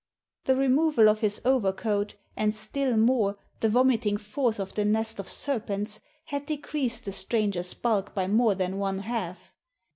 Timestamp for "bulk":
7.75-8.15